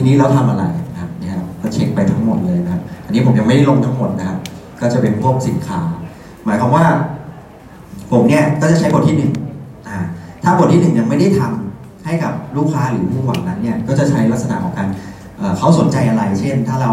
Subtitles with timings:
[0.00, 4.38] ทีนี้เราทำอะไรนะครับเนี่ยครับก็เช็คไปทั้งหมดเลยนะครับ อันนี้ผมยังไม่ได้ลงทั้งหมดนะครับ
[4.80, 5.80] ก็จะเป็นพวกสินค้า
[6.44, 6.84] หมายความว่า
[8.12, 9.32] ผมเนี่ยก็จะใช้บทที่หนึ่ง
[10.44, 14.88] ถ้าบทที่หนึ่งยังไม่ได้ทำให้กับลูกค้าหรือผู้หวังนั้นเนี่ยก็จะใช้ลักษณะของการ
[15.38, 16.92] เเขาสนใจอะไร เช่น ถ้าเรา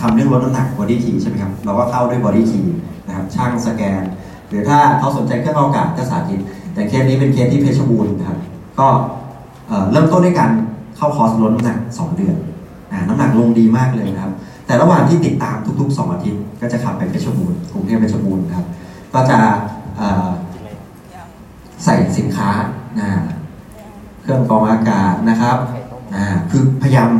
[0.00, 2.66] ทำเรื่องลดน้ำหนัก body key ใช่ไหมครับเราก็เข้าด้วย body key
[3.06, 4.02] นะครับช่างสแกน
[4.48, 6.40] หรือถ้าเขาสนใจเครื่องอากาศก็สาธิต
[6.74, 8.38] แต่เคสนี้เป็นเคสที่เพชรบูรณ์ครับ
[8.80, 8.88] ก็
[9.68, 10.50] เเริ่มต้นด้วยการ
[11.02, 12.36] เข้าคอร์สลดน้ำหนัก 2 เดือน
[12.92, 14.32] อน้ำหนักลงดีมากเลยนะครับ
[14.66, 18.66] แต่ระหว่างที่ติดตามทุกๆ 2 อาทิตย์ ก็จะขับไปเพชรบูรณ์กรุงเทพเพชรบูรณ์ครับ
[19.14, 19.38] ก็จะ
[21.84, 22.50] ใส่สินค้า
[24.22, 25.56] เครื่องกรองอากาศนะครับ
[26.50, 27.10] คือพยายาม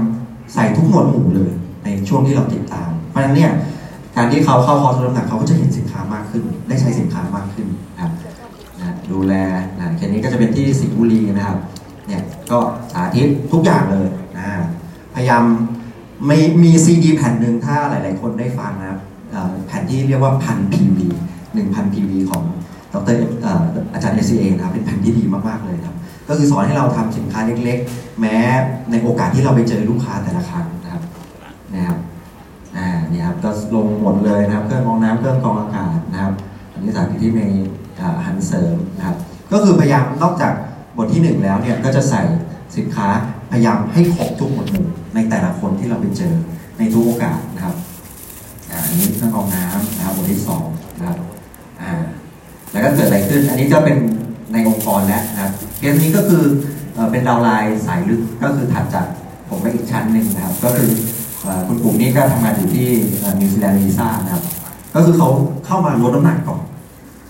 [0.55, 1.51] ใส่ทุกหมวดหมู่เลย
[1.85, 3.53] ในช่วงที่เราติดตาม เพราะฉะนั้นเนี่ย
[4.17, 8.12] การที่เขาเข้าคอร์สลดน้ำหนักเขาก็จะเห็นสินค้ามากขึ้น ได้ใช้สินค้ามากขึ้นนะครับ
[9.12, 9.35] ดูแล
[9.79, 11.59] นะเคสนี้ก็จะเป็นที่สิงห์บุรีนะครับ
[12.06, 12.59] เนี่ยก็
[12.92, 14.45] สาธิตทุกอย่างเลยนะ
[15.15, 15.45] พยายาม
[16.27, 19.00] ไม่มีซีดีแผ่นหนึ่งถ้าหลาย ๆ คนได้ฟังนะครับ
[19.67, 21.06] แผ่นที่เรียกว่าพัน PV
[21.55, 22.42] หนึ่งพัน PV ของ
[22.94, 23.17] ดร
[23.94, 25.97] อาจารย์เอซีเอนะครับเป็นแผ่นที่ดีมาก ๆ เลยครับ
[26.28, 28.37] ก็คือสอนให้เราทำสินค้าเล็ก ๆ แม้
[28.91, 31.03] ในโอกาสที่เราไปเจอลูกค้าแต่ละครั้งนะครับ
[31.75, 31.98] นะครับ
[32.77, 36.33] อ่าเนี่ยครับก็ลงหมดเลยนะครับ เครื่องกรองน้ำเครื่องกรองอากาศนะครับ
[36.72, 37.42] อันนี้สาธิตที่ใน
[37.98, 39.16] อ่หารเสริมนะครับ
[39.53, 40.53] ก็คือพยายามนอกจาก
[40.97, 42.23] บทที่หนึ่งแล้วเนี่ยก็จะใส่
[42.77, 43.09] สินค้า
[43.51, 46.34] พยายามให้ครบทุกหมวดหมู่ในแต่ละคนที่เราไปเจอ
[46.79, 47.77] ในทุกโอกาสนะครับ
[48.71, 50.65] อันนี้เครื่องกรองน้ำนะครับบทที่สอง
[50.99, 51.19] นะครับ
[51.83, 51.93] อ่า
[52.73, 53.97] แล้วก็เกิดอะไรขึ้น อันนี้ก็เป็น
[54.53, 56.43] ในองค์กรแล้วนะครับเคสนี้ก็คือ
[57.11, 59.06] เป็นดาวไลน์สายลึกก็คือถัดจาก
[59.49, 60.91] ผมไปอีกชั้นหนึ่งนะครับ ก็คือ
[61.67, 62.89] คุณปู่นี่ก็ทำงานอยู่ที่
[63.41, 64.43] นิวซีแลนด์วีซ่านะครับ
[64.95, 65.29] ก็คือเขา
[65.67, 66.61] เข้ามาลดน้ำหนักก่อน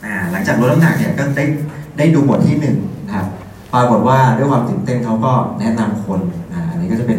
[0.04, 1.44] อ่าหลังจากลดน้ำหนักเนี่ยก็ได้
[1.98, 2.76] ได้ดูบทที่หนึ่ง
[3.74, 6.20] ปรากฏว่าด้วยความตื่นเต้นเขาก็แนะนำคน
[6.52, 7.18] อ่าอันนี้ก็จะเป็น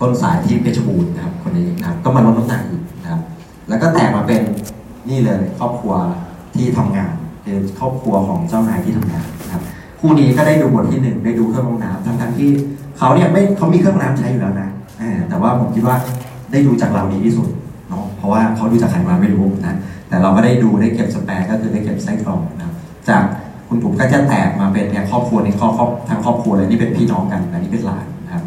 [0.00, 3.20] ต้นสายที่เพชรบูรณ์นะครับคนนี้นะครับก็มาลดน้ำหนักอีกนะครับ
[3.68, 4.40] แล้วก็แตกมาเป็น
[5.08, 5.94] นี่เลยครอบครัว
[6.54, 7.12] ที่ทำงาน
[7.44, 9.62] คือครอบครัวของเจ้านายที่ทำงานนะครับ
[10.00, 12.50] คู่นี้ก็ได้ดูบทที่หนึ่งได้ดูเครื่องกรองน้ำทั้งทั้งๆที่
[12.98, 14.68] เขาเนี่ยไม่เขามีเครื่องกรองน้ำใช้อยู่แล้วนะ
[15.28, 15.96] แต่ว่าผมคิดว่า
[16.52, 17.48] ได้ดูจากเราดีที่สุด
[17.88, 19.76] เนาะเพราะว่าเขาดูจากใครมาไม่รู้นะ
[20.08, 22.74] แต่เราก็ได้ดูได้เก็บสแปร์ก็คือได้เก็บไส้กรองนะครับ
[23.08, 23.22] จาก
[23.72, 28.44] คุณผมก็จะแตกมาเป็นเนี่ยครอบครัวนี้ครอบครอบทั้งครอบครัวเลยนี่เป็นพี่น้องกันอันนี้เป็นหลานนะครับ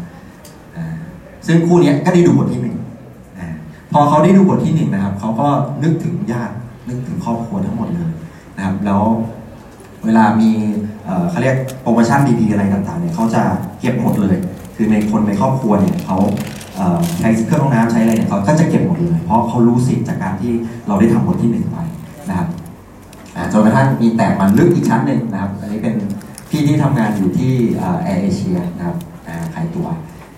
[1.46, 2.76] ซึ่งคู่นี้ก็ได้ดูบทที่หนึ่ง
[3.92, 5.46] พอเขาได้ดูบทที่หนึ่งนะครับเขาก็
[5.82, 6.54] นึกถึงญาติ
[6.88, 8.10] นึกถึงครอบครัวทั้งหมดเลย
[8.56, 9.02] นะครับ แล้ว
[10.04, 10.50] เวลามี
[11.30, 13.42] เขาเรียกโปรโมชั่นดีๆอะไรต่างๆเนี่ยเขาจะ
[13.80, 14.36] เก็บหมดเลย
[14.76, 16.18] คือในคนในครอบครัวเนี่ยเขา
[17.18, 20.52] ใช้เครื่องรองน้ำใช้อะไรเนี่ยเขาก็จะเก็บหมดเลย เพราะเขารู้สิทธิ์จากการที่
[20.86, 21.78] เราได้ทำบทที่หนึ่งไป
[22.28, 22.48] นะครับ
[23.52, 25.94] จนกระทั่งมีแตกมันลึกอีกชั้นหนึ่งนะครับ อันนี้เป็น
[26.50, 27.52] พี่ที่ทำงานอยู่ที่
[28.02, 28.96] แอร์เอเชียนะครับ
[29.54, 29.88] ขายตัว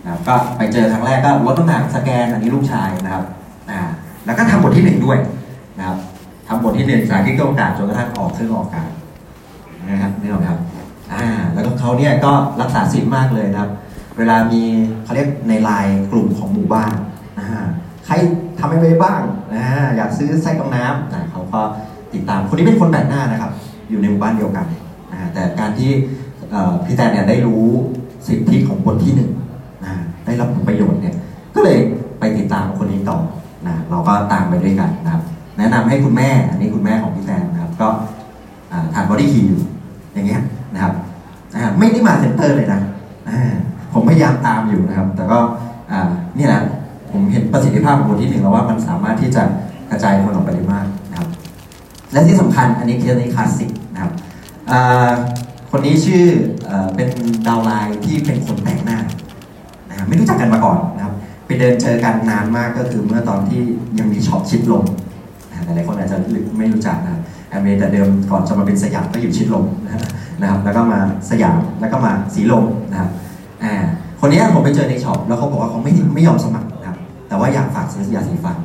[0.03, 3.25] นะครับก็ไปเจอครั้งแรกก็ลดน้ำหนักสแกนอันนี้ลูกชายนะครับ
[3.71, 3.81] อ่า
[4.27, 5.19] แล้วก็ทำบทที่หนึ่งด้วย
[5.79, 5.99] นะครับ
[6.49, 8.91] ทำบทที่หนึ่งสาธิตเครื่องกาศจนกระทั่งออกเครื่องออกกาศ
[9.91, 10.59] นะครับนี่หรอครับ
[11.13, 13.71] อ่าแล้วก็เขาเนี่ยก็รักษาศีลมากเลยนะครับ
[14.19, 14.63] เวลามี
[15.05, 16.95] เขาเรียกในไลน์กลุ่มของหมู่บ้าน
[17.39, 17.47] อ่า
[18.07, 18.15] ใคร
[18.59, 19.21] ทำไม่ไว้บ้าง
[19.55, 19.65] อ่า
[19.97, 21.61] อยากซื้อไส้กรองน้ำอ่เขาก็
[22.15, 23.53] ติดตาม คนนี้เป็นคนแปลกหน้านะครับ
[23.91, 24.67] อยู่ในหมู่บ้านเดียวกัน
[25.13, 25.91] อ่าแต่การที่
[26.85, 27.65] พี่แตนเนี่ยได้รู้
[28.27, 29.31] สิทธิของบทที่หนึ่ง
[29.85, 29.93] นะ
[30.27, 31.15] ได้รับผลประโยชน์เนี่ย
[31.55, 31.79] ก็เลย
[32.19, 33.19] ไปติดตามคนนี้ต่อ
[33.67, 35.23] นะเราก็ตามไปด้วยกันนะครับ
[35.59, 37.89] แนะนำให้คุณแม่ อันนี้คุณแม่ของพี่แตนนะครับ ก็
[38.95, 39.61] ทาน Body Key อยู่
[40.15, 40.43] อย่างเงี้ย
[40.75, 40.93] นะครับ
[41.79, 42.81] ไม่ได้มา center เลยนะ
[43.93, 45.39] ผมพยายามตามอยู่นะครับ แต่ก็
[46.39, 46.63] นี่แหละ
[47.11, 49.43] ผมเห็นประสิทธิภาพของบทที่หนึ่งแล้วว่ามันสามารถที่จะ
[49.91, 50.87] กระจายคนออกไปได้มาก
[52.13, 54.13] และที่สำคัญอันนี้เคสนี้คลาสสิกนะครับ
[55.71, 56.25] คนนี้ชื่อ
[56.67, 57.09] เอเป็น
[57.47, 58.99] downline ที่เป็นคนแปลกหน้า
[59.89, 61.15] นะครับไม่รู้จักกันมาก่อนนะครับ
[61.47, 63.61] ไปเดินเจอกันนานมากก็คือเมื่อตอนที่
[63.99, 64.85] ยังมี shop ชิดลม
[65.51, 66.19] นะหลายคนอาจจะ
[66.59, 73.11] ไม่รู้จักนะแอมเวย์แต่เดิมก่อนจะมาเป็นสยามก็อยู่ชิดลมนะครับ แล้วก็มาสยามแล้วก็มาสีลมนะครับ
[74.21, 76.97] คนนี้ผมไปเจอใน shop แล้วเขาบอกว่าเขาไม่ไม่ยอมสมัครนะครับ
[77.29, 78.57] แต่ว่าอยากฝากซื้อยาสีฟัน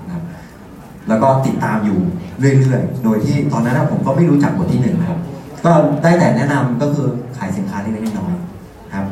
[1.09, 1.99] แล้วก็ติดตามอยู่
[2.39, 5.19] เรื่อยๆ โดยที่ตอนนั้นผมก็ไม่รู้จักบทที่หนึ่งนะครับ
[5.65, 5.71] ก็
[6.03, 7.07] ได้แต่แนะนำก็คือ
[7.37, 9.07] ขายสินค้าเล็กๆน้อยๆนะครับ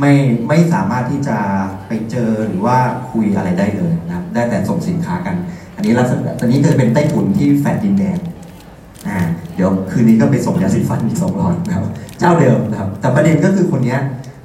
[0.00, 0.12] ไม่
[0.48, 1.36] ไม่สามารถที่จะ
[1.86, 2.76] ไปเจอหรือว่า
[3.10, 5.36] คุยอะไรได้เลยนะครับ ได้แต่ส่งสินค้ากัน
[5.76, 8.16] อันนี้ลักษณะตอนนี้ก็จะเป็นใต้ถุนที่แฟดดินแดง
[9.08, 9.18] อ่า
[9.56, 11.84] เดี๋ยวคืนนี้ก็ไปส่งยาสีฟันอีกสองร้อยนะครับ
[12.18, 13.96] เจ้าเดิมนะครับ แต่ประเด็นก็คือคนนี้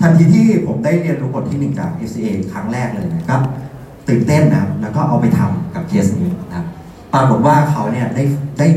[0.02, 3.42] ทันทีที่ผมได้เรียนรู้บทที่หนึ่งจาก FCA ครั้งแรกเลยนะครับ
[4.08, 6.66] ตื่นเต้นนะแล้วก็เอาไปทำกับเคสนี้นะครับ
[7.18, 8.24] ปรากฏว่าเขาเนี่ยได้
[8.60, 8.68] ได้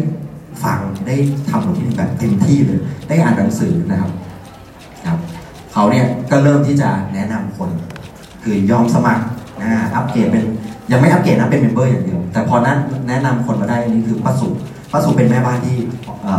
[0.64, 1.16] ฟังได้
[1.50, 4.10] ทำบทที่หนึ่งแบบเต็มที่เลย ได้อ่านหนังสือนะครับ
[5.06, 5.18] ครับ
[5.72, 7.70] เขาเนี่ยก็เริ่มที่จะแนะนำคน
[8.42, 9.24] คือยอมสมัคร
[9.62, 10.44] อ่าอัปเกรดเป็น
[10.92, 12.78] ยังไม่อัปเกรดนะเป็น member อย่างเดียว แต่พอนั้น
[13.08, 14.48] แนะนำคนมาได้นนี้คือป้าสุ
[14.92, 15.76] ป้าสุเป็นแม่บ้านที่
[16.28, 16.30] อ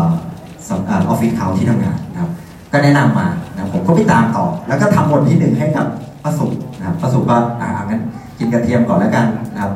[1.07, 2.31] อฟฟิศเขาที่ทำงานนะครับ
[2.71, 5.85] ก็แนะนำมานะผมก็ไปตามต่อ แล้วก็ทำบทที่หนึ่งให้กับ
[6.23, 6.47] ป้าสุ
[6.77, 8.01] นะครับป้าสุก็อ่างั้น
[8.39, 9.71] กินกระเทียมก่อนแล้วกันนะครับ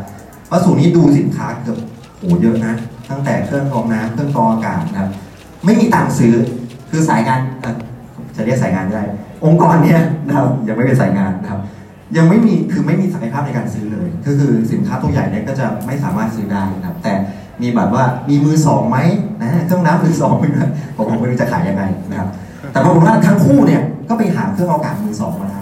[0.51, 1.77] ป้าสุนี่ดูสินค้าเกือบ
[2.25, 2.73] โหเยอะนะ
[3.09, 5.09] ตั้งแต่เครื่องกรองน้ำเครื่องกรองอากาศนะครับ
[5.65, 6.33] ไม่มีตังค์ซื้อ
[6.89, 7.39] คือสายงาน
[8.35, 9.03] จะเรียกสายงานได้
[9.45, 11.61] องค์กรเนี่ยนะครับยังไม่เป็นสายงานนะครับ
[12.17, 17.13] ยังไม่มีคือไม่มีศักยภาพในการซื้อเลย ก็คือสินค้าตัวใหญ่เนี่ยก็จะไม่สามารถซื้อได้นะครับ แต่
[17.61, 18.97] มีแบบว่ามีมือสองไหม
[19.41, 20.51] นะเครื่องน้ำมือสองมน
[20.97, 22.29] ผมผมไม่รู้จะขายยังไงนะครับ
[22.71, 25.61] แต่ปรากฏว่าทั้งคู่เนี่ยก็ไปหาเครื่องอากาศมือสองมาได้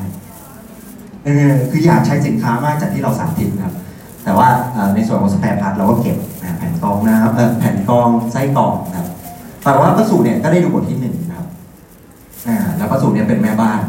[1.25, 3.73] เออคืออยากใช้สินค้ามากจากที่เราสาธิตนะครับ
[4.23, 4.47] แต่ว่า
[4.95, 6.17] ในส่วนของสแปร์พาร์ทเราก็เก็บ
[6.57, 9.07] แผ่นกองนะครับแผ่นกองไส้กองนะครับ
[9.63, 11.47] แต่ว่าประสูเนี่ยก็ได้ดูบทที่หนึ่งนะครับ
[12.77, 13.79] แล้วประสูเนี่ยเป็นแม่บ้าน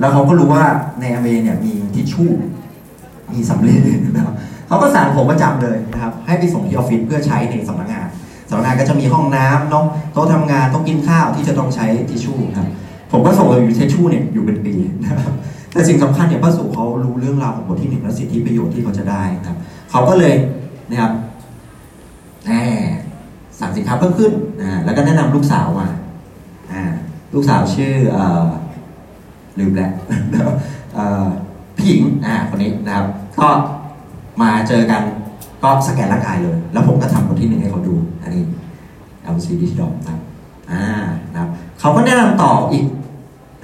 [0.00, 0.64] แล้วเขาก็รู้ว่า
[1.00, 2.30] ในอเมริเนี่ยมีทิชชู่
[3.32, 3.76] มีสำลี
[4.14, 4.34] นะครับ
[4.68, 8.06] เขาก็สั่งผมประจำเลยนะครับ ให้ไปส่งที่ออฟฟิศเพื่อใช้ในสำนักงาน
[8.50, 12.68] สำนักงานก็จะมีห้องน้ำเน้องโต๊ะทำงานโต๊ะกินข้าวที่จะต้องใช้ทิชชู่ครับ
[13.12, 15.32] ผมก็ส่งเลยอยู่ทิชชู่เนี่ยอยู่เป็นปีนะครับ
[15.72, 19.58] แต่สิ่งสำคัญเนี่ยพระสุเขารู้เรื่องราวของบทที่หนึ่งและสิทธิประโยชน์ที่เขาจะได้นะครับ
[19.90, 20.34] เขาก็เลย
[20.90, 21.12] นะครับ
[22.46, 22.52] แหม
[23.60, 25.88] สั่งสินค้าเพิ่มขึ้นนะแล้วก็แนะนำลูกสาวมา
[26.72, 26.82] อ่า
[27.34, 28.18] ลูกสาวชื่ออ
[29.58, 29.92] ลืมแล้ว
[30.94, 31.26] เอ่อ
[31.76, 33.06] พี่หญิงอ่าคนนี้นะครับ
[33.40, 33.48] ก็
[34.42, 35.02] มาเจอกัน
[35.62, 38.42] ก็สแกนร่างกายเลย แล้วผมก็ทำบทที่หนึ่งให้เขาดูอันนี้
[39.34, 40.20] LC d i g i t a l นะครับ
[40.72, 40.84] อ่า
[41.32, 41.50] นะครับ
[41.80, 42.84] เขาก็แนะนำต่ออีก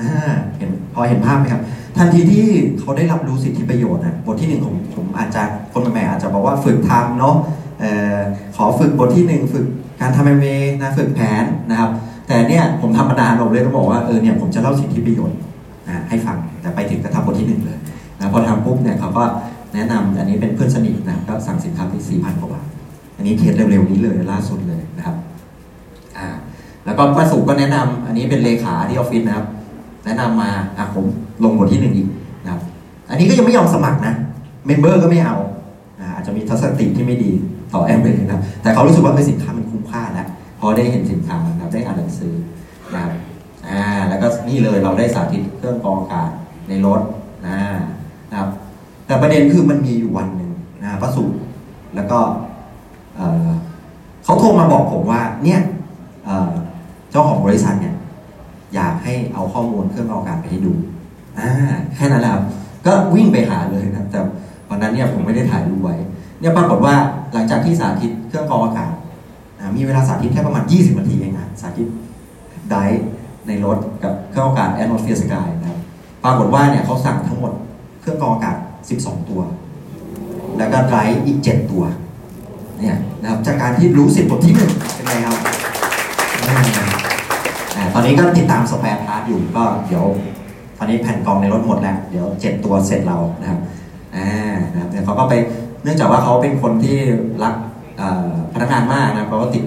[0.00, 1.62] อ่าเห็นพอเห็นภาพไหมครับ
[1.97, 2.47] ทันทีที่
[2.79, 7.37] เขาได้รับรู้สิทธิประโยชน์นะบทที่หนึ่งผมผมอาจจะคนใหม่ๆอาจจะบอกว่าฝึกทำเนาะ
[7.83, 7.85] อ
[8.17, 8.19] อ
[8.57, 9.67] ขอฝึกบทที่หนึ่งฝึก
[10.01, 10.47] การทำเอเม
[10.83, 11.91] นะฝึกแผนนะครับ
[12.27, 15.39] แต่เนี่ยผมทำมานานผมเลยต้องบอกว่าเออเนี่ยผมจะเล่าสิทธิประโยชน์
[15.89, 17.79] อ่าให้ฟังแต่ไปถึงก็ทำบทที่หนึ่งเลย
[18.19, 19.25] นะพอทำปุ๊บเนี่ยเขาก็
[19.75, 22.67] แนะนำอันนี้เป็นเพื่อนสนิทนะก็สั่งสินค้าไปสี่พันกว่าบาท
[23.17, 25.17] อันนี้เทสเร็วๆนี้เลยล่าสุดเลยนะครับ
[26.17, 26.27] อ่า
[26.87, 29.47] แล้วก็ป้าสุก็แนะนำอันนี้เป็นเลขาที่ออฟฟิศนะครับ
[30.06, 31.05] แนะนำมาอะผม
[31.44, 32.08] ลงบทที่หนึ่งอีก
[32.44, 32.61] นะครับ
[33.11, 34.14] อันนี้ก็ยังไม่ยอมสมัครนะ
[34.67, 35.37] member ก็ไม่เอา
[36.14, 37.32] อาจจะมีทัศนคติที่ไม่ดี
[37.75, 40.29] ต่อแอมเบนะแต่เขารู้สึกว่าเออสินค้ามันคุ้มค่าแล้ว
[40.61, 42.35] พอได้เห็นสินค้านะครับได้อ่านหนังสือ
[42.94, 43.12] นะครับ
[43.69, 46.31] อ่าแล้วก็นี่เลยเราได้สาธิตเครื่องกรองอากาศ
[46.69, 47.00] ในรถ
[47.47, 47.59] นะ
[48.31, 48.49] นะครับ
[49.06, 50.50] แต่ประเด็นคือมันมีอยู่วันหนึ่ง
[50.82, 51.25] นะป้าสุ
[51.94, 52.19] แล้วก็
[53.17, 53.49] เออ
[54.25, 55.61] เขาโทรมาบอกผมว่าเนี่ย
[56.25, 56.52] เออ
[57.11, 57.94] เจ้าของบริษัทเนี่ย
[58.75, 60.73] อยากให้เอาข้อมูลเครื่องกรองอากาศไปให้ดู
[61.39, 61.49] อ่า
[61.95, 62.45] แค่นั้นแหละครับ
[62.87, 64.21] ก็วิ่งไปหาเลยนะแต่
[64.69, 65.97] วันนั้นเนี่ยผมไม่ได้ถ่ายรูปไว้
[66.41, 66.95] เนี่ยปรากฏว่า
[67.33, 68.93] หลังจากที่สาธิตเครื่องกรองอากาศ
[69.77, 71.89] มีเวลาสาธิตแค่ประมาณ 20 นาทีเองนะสาธิต
[72.71, 73.05] ไดฟ์
[73.47, 75.79] ในรถกับเครื่องกรองอากาศ Atmosphere Sky นะครับ
[76.25, 77.53] ปรากฏว่าเนี่ยเขาสั่งทั้งหมด
[78.01, 78.57] เครื่องกรองอากาศ
[78.93, 79.41] 12 ตัว
[80.59, 81.85] แล้วก็ไดฟ์อีก 7 ตัว
[82.81, 85.35] เนี่ยนะครับจากการที่รู้สิทธิ์บทที่หนึ่งเป็นไงครั
[86.96, 86.96] บ
[87.94, 90.05] ตอนนี้ก็ติดตาม spare part อยู่ก็เดี๋ยว
[90.78, 93.61] ตอนนี้แผ่นกรองในรถหมดแล้ว เดี๋ยวเจ็ดตัวเสร็จเรานะครับ
[94.17, 95.34] อ่านะครับเขาก็ไป
[95.82, 96.96] เนื่องจากว่าเขาเป็นคนที่
[97.43, 97.55] รัก
[98.52, 99.64] พนักงานมากนะครับเขาก็ติด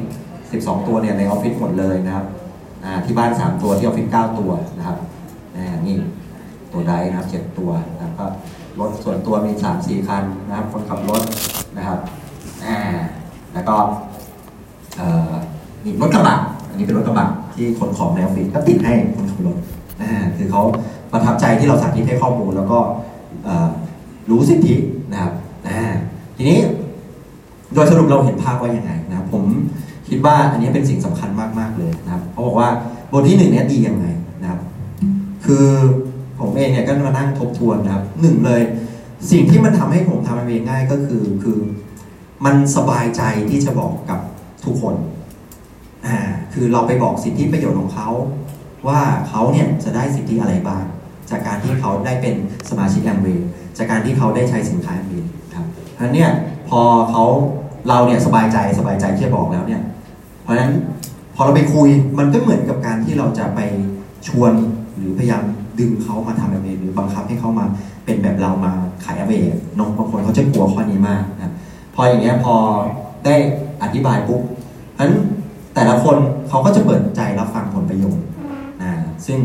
[0.48, 2.26] 12 ตัวเนี่ยในออฟฟิศหมดเลยนะครับ
[3.06, 4.98] ที่บ้าน 3 ตัวที่ออฟฟิศ9ตัวนะครับ
[5.86, 5.96] นี่
[6.74, 8.26] ตัวใดนะครับ 7 ตัวนะครับก็
[8.80, 11.22] รถส่วนตัวมี 3 4 คันนะครับ คนขับรถ
[11.78, 12.00] นะครับ
[12.66, 12.78] อ่า
[13.54, 13.76] แล้วก็
[15.84, 16.36] นี่รถกระบะ
[16.70, 17.28] อันนี้เป็นรถกระบะ
[17.60, 19.58] ที่ขนของในออฟฟิศก็ติดให้คนขับรถ
[20.02, 20.62] อ่าคือเขา
[21.12, 22.80] ประทับใจที่เราสาธิตให้ข้อมูล แล้วก็
[24.30, 24.76] รู้สิทธิ
[25.12, 25.34] นะครับ
[25.68, 25.82] อ่า
[26.38, 26.60] ทีนี้
[27.74, 29.44] โดยสรุปเราเห็นภาพว่ายังไงนะครับผม
[30.10, 32.70] คิดว่าอันนี้เป็นสิ่งสำคัญมากๆเลยนะครับเขาบอกว่า
[33.12, 34.06] บทที่หนึ่งเนี้ยดียังไง
[34.42, 34.60] นะครับ
[35.46, 35.68] คือ
[36.40, 38.62] ผมเองเนี่ยก็มานั่งทบทวนนะครับหนึ่งเลย
[39.32, 41.58] สิ่งที่มันทำให้ผมทำเองง่ายก็คือคือ
[42.46, 44.20] มันสบายใจที่จะบอกกับ
[44.66, 44.96] ทุกคน
[46.60, 48.10] คือเราไปบอกสิทธิประโยชน์ของเขา
[48.88, 50.84] ว่าเขาเนี่ยจะได้สิทธิอะไรบ้าง
[51.30, 52.36] จากการที่เขาได้เป็น
[52.70, 53.48] สมาชิกแอมเวย์
[53.78, 56.32] จากการที่เขาได้ใช้สินค้าแอมเวย์ครับเพราะนั้นเนี่ย
[56.70, 57.24] พอเขา
[57.90, 59.82] เราเนี่ยสบายใจสบายใจที่จะบอกแล้วเนี่ย
[60.44, 60.72] เพราะฉะนั้น
[61.36, 61.88] พอเราไปคุย
[62.20, 63.60] มันก็เหมือนกับการที่เราจะไป
[64.28, 64.52] ชวน
[64.98, 65.44] หรือพยายาม
[65.80, 67.66] ดึงเขามาทำแอมเวย์หรือบังคับให้เขามา
[68.06, 68.72] เป็นแบบเรามา
[69.04, 69.46] ขายแอมเวย์
[69.80, 71.54] น้องบางคนเขาจะกลัวข้อนี้มากนะ
[71.96, 72.56] พออย่างเงี้ยพอ
[73.26, 73.36] ได้
[73.84, 74.42] อธิบายปุ๊บ
[74.94, 75.14] เพราะฉะนั้น
[76.10, 78.26] คนเขาก็จะเปิดใจรับฟังผลประโยชน์
[78.82, 78.94] อ่า
[79.26, 79.38] ซึ่ง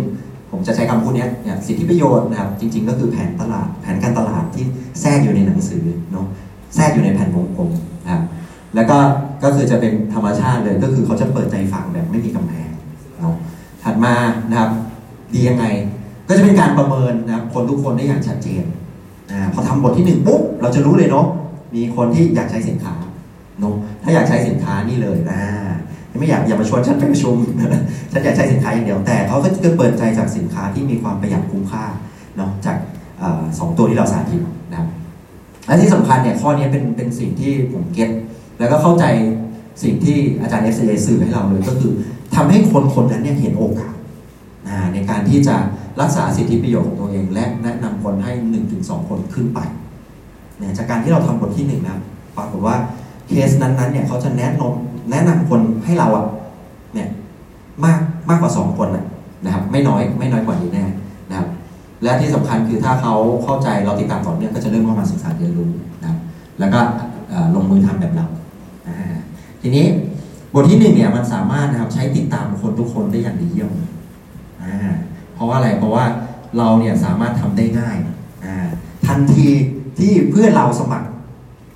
[0.50, 4.64] ผมจะใช้คำพูดนี้เนี่ยสิทธิประโยชน์นะครับจริง ๆ ก็คือแผนตลาดแผนการตลาดที่
[5.00, 6.26] แทรกอยู่ในหนังสือเนาะ
[6.75, 7.71] แทรกอยู่ในแผ่นวงกลม
[8.04, 8.23] นะครับ
[8.75, 8.99] แล้วก็
[9.42, 12.71] ก็คือจะเป็นธรรมชาติเลยก็คือเขาจะเปิดใจฟังแบบไม่มีกำแพง
[13.21, 13.35] เนาะ
[13.83, 14.14] ถัดมา
[14.50, 14.71] นะครับ
[15.35, 15.64] ดียังไง
[16.28, 18.64] ก็จะเป็นการประเมินนะครับคนทุกคนได้อย่างชัดเจน
[19.30, 21.26] อ่าพอทำบทที่หนึ่งปุ๊บเราจะรู้เลยเนาะ
[21.75, 22.94] มีคนที่อยากใช้สินค้า
[23.61, 25.42] เนาะถ้าอยากใช้สินค้านี่เลยอ่า
[26.18, 27.35] ไม่อยากอย่ามาชวนฉันไปประชุม
[28.12, 31.85] ฉันอยากใช้สินค้าอย่างเดียวแต่เขาก็จะเปิดใจจากสินค้าที่มีความประหยัดคุ้มค่า
[32.37, 32.76] เนาะจาก
[33.23, 33.25] อ
[33.59, 34.40] สองตัวที่เราสาธิต
[34.71, 34.88] นะครับ
[35.66, 38.11] และที่สำคัญเนี่ยข้อนี้เป็นเป็นสิ่งที่ผมเก็ต
[38.59, 39.04] แล้วก็เข้าใจ
[39.83, 41.92] สิ่งที่อาจารย์ FC สื่อให้เราเลยก็คือ
[42.35, 43.94] ทำให้คนคนนั้นเนี่ยเห็นโอกาส
[44.92, 45.56] ในการที่จะ
[46.00, 49.61] รักษาสิทธิประโยชน์ของตัวเอง และแนะนำคนให้1นถึงสคนขึ้นไป
[50.59, 51.99] เนี่ยจากการที่เราทำบทที่หนึ่งนะ
[52.37, 52.76] ปรากฏว่า
[53.28, 56.26] เคสนั้นๆเนี่ยเขาจะแนะนำ แนะนำคนให้เราอะ
[56.94, 57.08] เนี่ย
[57.84, 59.04] มากมากกว่า 2 คนนะ
[59.44, 60.84] นะครับ ไม่น้อยไม่น้อยกว่านี้แน่
[61.30, 61.49] นะครับ
[62.02, 65.70] และที่สำคัญคือถ้าเขาเข้าใจเราติดตามต่อเนื่องก็จะเริ่มเข้ามาศึกษาเรียนรู้
[66.02, 66.18] นะครับ
[66.61, 66.80] แล้วก็
[67.54, 68.26] ลงมือทำแบบเรา
[69.61, 69.84] ทีนี้
[70.54, 73.70] บทที่หนึ่งเนี่ยมันสามารถนะครับใช้ติดตามคนทุกคนได้อย่างดีเยี่ยม
[75.34, 76.04] เพราะว่าอะไรเพราะว่า
[76.58, 77.96] เราเนี่ยสามารถทำได้ง่าย
[79.06, 79.49] ทันที
[79.99, 81.08] ที่เพื่อนเราสมัคร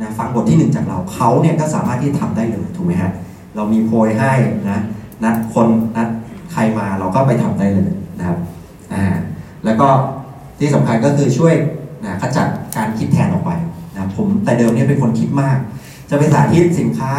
[0.00, 3.10] นะฟังบทที่หนึ่งจากเราเขาเนี่ยก็สามารถที่ทำได้เลยถูกไหมฮะ
[3.56, 4.32] เรามีโพยให้
[4.70, 4.78] นะ
[5.24, 6.08] นัดคนนัด
[6.52, 8.38] ใครมาเราก็ไปทำได้เลยนะครับ
[8.92, 9.04] อ่า
[9.64, 9.88] แล้วก็
[10.58, 11.54] ที่สำคัญก็คือช่วย
[12.04, 13.52] นะขจัดการคิดแทนออกไป
[13.94, 15.58] นะผมแต่เดิมเนี่ยเป็นคนคิดมาก
[16.10, 17.12] จะไปสาธิตสินค้า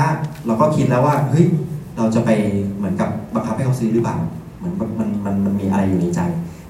[0.46, 1.46] เราก็คิดแล้วว่าเฮ้ย
[1.98, 2.30] เราจะไป
[2.78, 4.18] เหมือนกับบังคับให้เขาซื้อหรือเปล่า
[4.58, 6.22] เหมือนมันมันมันมีอะไรอยู่ในใจ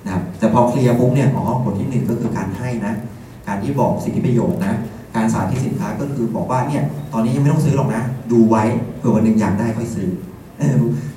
[0.06, 2.94] นะครับแต่พอเคลียร์ปุ๊บเนี่ยอ๋อบทที่หนึ่งก็คือการให้นะ
[3.48, 4.74] การที่บอกสิทธิประโยชน์นะ
[5.16, 8.64] การสาธิตสินค้าก็คือบอกว่าเนี่ยตอนนี้ยังไม่ต้องซื้อหรอกนะ ดูไว้
[8.98, 10.10] เผื่อวันหนึ่งอยากได้ค่อยซื้อ
[10.60, 10.64] อ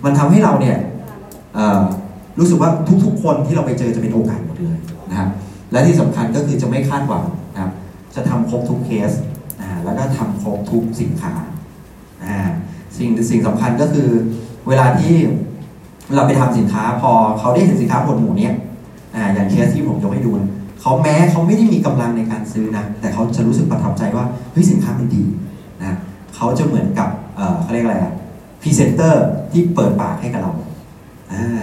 [0.04, 0.76] มันทำให้เราเนี่ย
[2.38, 2.70] รู้สึกว่า
[3.04, 4.78] ทุกๆ คนที่เราไปเจอจะเป็นโอกาสหมดเลย
[5.10, 5.28] นะครับ
[5.72, 7.72] และที่สำคัญก็คือจะไม่คาดหวังนะครับ
[8.14, 9.12] จะทำครบทุกเคส
[9.60, 11.32] อ่าแล้วก็ทำครบทุกสินค้า
[12.96, 14.08] สิ่งสิ่งสำคัญก็คือ
[14.68, 15.14] เวลาที่
[16.14, 18.54] เราไปทำสินค้าพอเขาได้เห็นสินค้าผลหมูเนี้ย
[19.14, 20.50] อ่าอย่างเคสที่ผมยกให้ดูนะ
[20.82, 25.24] เขาแม้เขาไม่ได้มีกำลังในการซื้อนะ แต่เขาจะรู้สึกประทับใจว่าเฮ้ยสินค้ามันดี
[25.80, 25.96] นะ
[26.36, 27.08] เขาจะเหมือนกับ
[27.62, 28.12] เขาเรียกอะไรอะ
[28.62, 30.52] พรีเซนเตอร์ที่เปิดปากให้กับเรา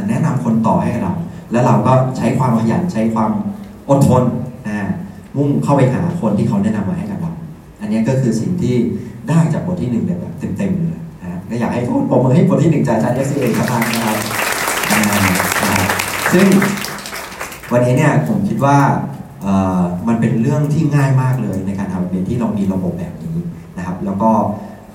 [0.10, 1.14] แนะนำคนต่อให้กับเรา
[1.52, 3.32] แล้วเราก็ใช้ความขยันใช้ความ
[3.90, 4.24] อดทน
[4.68, 4.80] อ่า
[5.36, 7.32] มุ่งเข้าไปหาคนที่เขาแนะนำมาให้กับเรา
[7.82, 8.76] อันนี้ก็คือสิ่งที่
[9.30, 14.18] ได้จากบทที่หนึ่งแบบเต็มๆเลยนะก็อยากให้ทุกคนปรบมือให้บทที่หนึ่งจากอาจารย์ FCA ครับนครับ
[14.92, 15.14] อ่านะ
[15.80, 15.90] ครับ
[16.34, 16.48] ซึ่ง
[17.74, 18.78] วันนี้เนี่ยผมคิดว่า
[20.08, 23.38] มันเป็นเรื่องที่ง่ายมากเลยในการทำเป็นที่เรามีระบบแบบนี้
[23.78, 24.32] นะครับ แล้วก็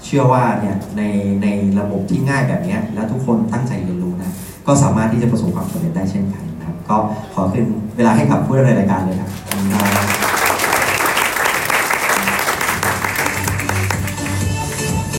[0.05, 1.03] เชื่อว่าเนี่ยใน
[1.43, 1.47] ใน
[1.81, 4.31] ระบบที่ง่ายแบบนี้แล้วทุกคนตั้งใจเรียนรู้นะ
[4.67, 6.97] ก็สามารถที่จะประสบความสำเร็จได้เช่นกันนะครับ ก็
[7.35, 7.65] ขอขึ้น
[7.97, 9.31] เวลาให้กับผู้ดำเนินรายการเลยครับ